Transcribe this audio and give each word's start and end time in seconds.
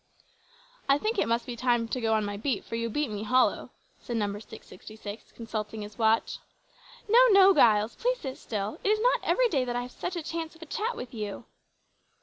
"I 0.89 0.97
think 0.97 1.19
it 1.19 1.27
must 1.27 1.45
be 1.45 1.55
time 1.55 1.87
to 1.89 2.01
go 2.01 2.15
on 2.15 2.25
my 2.25 2.35
beat, 2.35 2.65
for 2.65 2.73
you 2.73 2.89
beat 2.89 3.11
me 3.11 3.21
hollow," 3.21 3.69
said 4.01 4.17
Number 4.17 4.39
666, 4.39 5.31
consulting 5.33 5.83
his 5.83 5.95
watch. 5.99 6.39
"No, 7.07 7.19
no, 7.29 7.53
Giles, 7.53 7.95
please 7.97 8.17
sit 8.17 8.39
still. 8.39 8.79
It 8.83 8.89
is 8.89 8.99
not 8.99 9.19
every 9.23 9.47
day 9.47 9.63
that 9.63 9.75
I 9.75 9.83
have 9.83 9.91
such 9.91 10.15
a 10.15 10.23
chance 10.23 10.55
of 10.55 10.63
a 10.63 10.65
chat 10.65 10.95
with 10.97 11.13
you." 11.13 11.45